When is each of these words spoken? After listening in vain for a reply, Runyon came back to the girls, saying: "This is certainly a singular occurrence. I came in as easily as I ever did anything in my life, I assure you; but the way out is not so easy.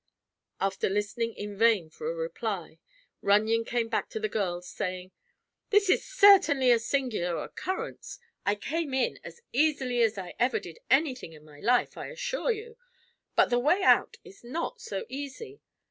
After 0.59 0.89
listening 0.89 1.35
in 1.35 1.55
vain 1.55 1.91
for 1.91 2.09
a 2.09 2.15
reply, 2.15 2.79
Runyon 3.21 3.63
came 3.65 3.87
back 3.87 4.09
to 4.09 4.19
the 4.19 4.27
girls, 4.27 4.67
saying: 4.67 5.11
"This 5.69 5.91
is 5.91 6.03
certainly 6.03 6.71
a 6.71 6.79
singular 6.79 7.37
occurrence. 7.43 8.17
I 8.43 8.55
came 8.55 8.95
in 8.95 9.19
as 9.23 9.41
easily 9.53 10.01
as 10.01 10.17
I 10.17 10.33
ever 10.39 10.59
did 10.59 10.79
anything 10.89 11.33
in 11.33 11.45
my 11.45 11.59
life, 11.59 11.97
I 11.99 12.07
assure 12.07 12.49
you; 12.51 12.77
but 13.35 13.51
the 13.51 13.59
way 13.59 13.83
out 13.83 14.17
is 14.23 14.43
not 14.43 14.81
so 14.81 15.05
easy. 15.07 15.61